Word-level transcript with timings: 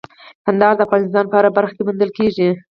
کندهار 0.45 0.73
د 0.77 0.81
افغانستان 0.87 1.25
په 1.27 1.35
هره 1.39 1.51
برخه 1.57 1.73
کې 1.75 1.85
موندل 1.85 2.09
کېږي. 2.17 2.49